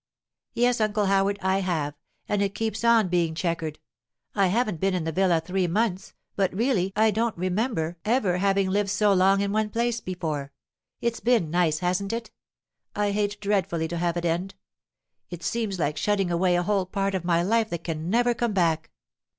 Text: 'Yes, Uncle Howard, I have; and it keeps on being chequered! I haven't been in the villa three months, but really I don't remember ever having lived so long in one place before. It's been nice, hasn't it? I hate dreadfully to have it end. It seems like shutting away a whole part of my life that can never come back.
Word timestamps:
'Yes, 0.55 0.81
Uncle 0.81 1.05
Howard, 1.05 1.37
I 1.43 1.59
have; 1.59 1.93
and 2.27 2.41
it 2.41 2.55
keeps 2.55 2.83
on 2.83 3.07
being 3.07 3.35
chequered! 3.35 3.77
I 4.33 4.47
haven't 4.47 4.79
been 4.79 4.95
in 4.95 5.03
the 5.03 5.11
villa 5.11 5.39
three 5.39 5.67
months, 5.67 6.15
but 6.35 6.51
really 6.55 6.91
I 6.95 7.11
don't 7.11 7.37
remember 7.37 7.97
ever 8.03 8.39
having 8.39 8.71
lived 8.71 8.89
so 8.89 9.13
long 9.13 9.41
in 9.41 9.51
one 9.51 9.69
place 9.69 9.99
before. 10.01 10.53
It's 11.01 11.19
been 11.19 11.51
nice, 11.51 11.77
hasn't 11.81 12.13
it? 12.13 12.31
I 12.95 13.11
hate 13.11 13.39
dreadfully 13.39 13.87
to 13.89 13.97
have 13.97 14.17
it 14.17 14.25
end. 14.25 14.55
It 15.29 15.43
seems 15.43 15.77
like 15.77 15.97
shutting 15.97 16.31
away 16.31 16.55
a 16.55 16.63
whole 16.63 16.87
part 16.87 17.13
of 17.13 17.23
my 17.23 17.43
life 17.43 17.69
that 17.69 17.83
can 17.83 18.09
never 18.09 18.33
come 18.33 18.53
back. 18.53 18.89